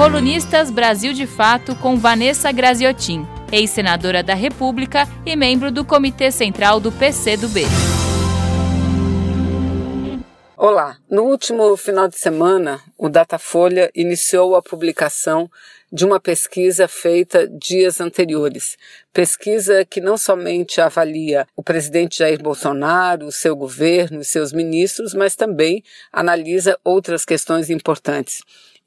[0.00, 6.80] Colunistas Brasil de Fato com Vanessa Graziotin, ex-senadora da República e membro do Comitê Central
[6.80, 7.64] do PCdoB.
[10.56, 15.50] Olá, no último final de semana, o Datafolha iniciou a publicação
[15.92, 18.76] de uma pesquisa feita dias anteriores.
[19.12, 25.14] Pesquisa que não somente avalia o presidente Jair Bolsonaro, o seu governo e seus ministros,
[25.14, 28.42] mas também analisa outras questões importantes.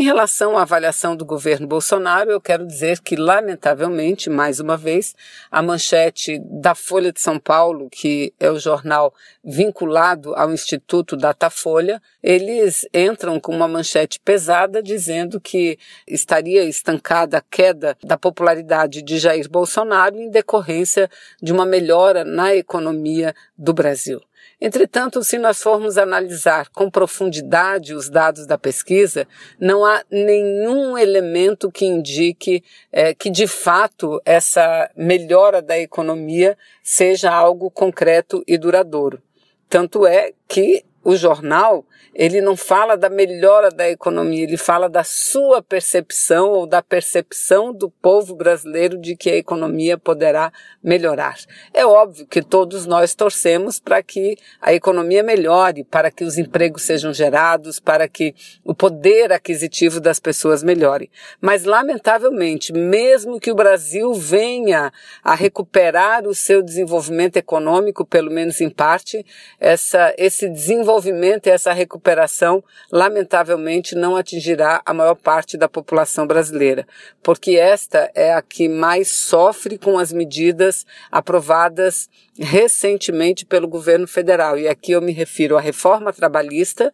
[0.00, 5.12] Em relação à avaliação do governo Bolsonaro, eu quero dizer que, lamentavelmente, mais uma vez,
[5.50, 9.12] a manchete da Folha de São Paulo, que é o jornal
[9.44, 17.42] vinculado ao Instituto Datafolha, eles entram com uma manchete pesada dizendo que estaria estancada a
[17.42, 21.10] queda da popularidade de Jair Bolsonaro em decorrência
[21.42, 24.20] de uma melhora na economia do Brasil.
[24.60, 29.26] Entretanto, se nós formos analisar com profundidade os dados da pesquisa,
[29.60, 37.30] não há nenhum elemento que indique é, que, de fato, essa melhora da economia seja
[37.30, 39.22] algo concreto e duradouro.
[39.68, 45.04] Tanto é que o jornal ele não fala da melhora da economia, ele fala da
[45.04, 51.36] sua percepção ou da percepção do povo brasileiro de que a economia poderá melhorar.
[51.72, 56.82] É óbvio que todos nós torcemos para que a economia melhore, para que os empregos
[56.82, 61.10] sejam gerados, para que o poder aquisitivo das pessoas melhore.
[61.40, 64.92] Mas, lamentavelmente, mesmo que o Brasil venha
[65.22, 69.24] a recuperar o seu desenvolvimento econômico, pelo menos em parte,
[69.60, 72.62] essa, esse desenvolvimento e essa recuperação recuperação,
[72.92, 76.86] lamentavelmente, não atingirá a maior parte da população brasileira,
[77.22, 84.58] porque esta é a que mais sofre com as medidas aprovadas recentemente pelo governo federal.
[84.58, 86.92] E aqui eu me refiro à reforma trabalhista,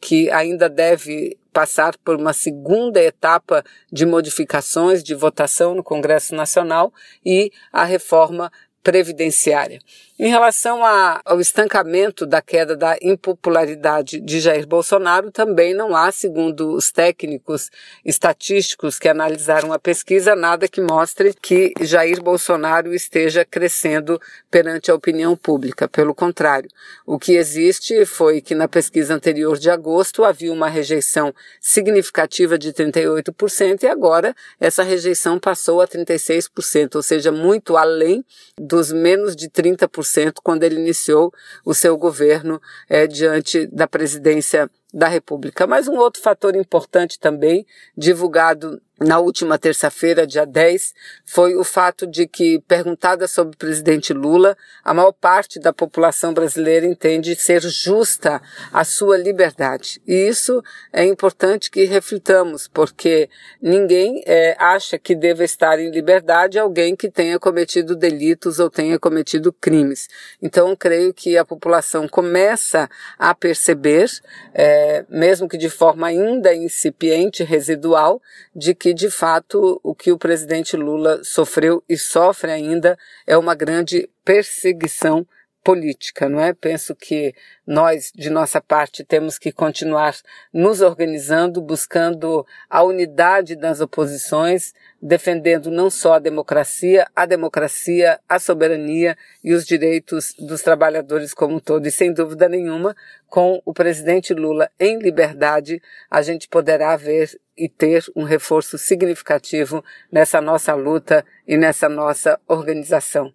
[0.00, 6.92] que ainda deve passar por uma segunda etapa de modificações de votação no Congresso Nacional
[7.24, 9.80] e a reforma previdenciária.
[10.18, 16.10] Em relação a, ao estancamento da queda da impopularidade de Jair Bolsonaro, também não há,
[16.10, 17.70] segundo os técnicos
[18.02, 24.18] estatísticos que analisaram a pesquisa, nada que mostre que Jair Bolsonaro esteja crescendo
[24.50, 25.86] perante a opinião pública.
[25.86, 26.70] Pelo contrário,
[27.04, 32.72] o que existe foi que na pesquisa anterior de agosto havia uma rejeição significativa de
[32.72, 38.24] 38% e agora essa rejeição passou a 36%, ou seja, muito além
[38.58, 40.05] dos menos de 30%
[40.42, 41.32] quando ele iniciou
[41.64, 45.66] o seu governo é, diante da presidência da República.
[45.66, 47.66] Mas um outro fator importante também,
[47.96, 50.94] divulgado na última terça-feira, dia 10,
[51.26, 56.32] foi o fato de que, perguntada sobre o presidente Lula, a maior parte da população
[56.32, 58.40] brasileira entende ser justa
[58.72, 60.00] a sua liberdade.
[60.06, 63.28] E isso é importante que reflitamos, porque
[63.60, 68.98] ninguém é, acha que deva estar em liberdade alguém que tenha cometido delitos ou tenha
[68.98, 70.08] cometido crimes.
[70.40, 74.08] Então, creio que a população começa a perceber,
[74.54, 74.75] é,
[75.08, 78.22] mesmo que de forma ainda incipiente, residual,
[78.54, 83.36] de que que, de fato, o que o presidente Lula sofreu e sofre ainda é
[83.36, 85.26] uma grande perseguição
[85.66, 86.52] política, não é?
[86.52, 87.34] Penso que
[87.66, 90.14] nós, de nossa parte, temos que continuar
[90.54, 94.72] nos organizando, buscando a unidade das oposições,
[95.02, 101.56] defendendo não só a democracia, a democracia, a soberania e os direitos dos trabalhadores como
[101.56, 101.84] um todo.
[101.84, 102.94] E sem dúvida nenhuma,
[103.28, 109.84] com o presidente Lula em liberdade, a gente poderá ver e ter um reforço significativo
[110.12, 113.34] nessa nossa luta e nessa nossa organização.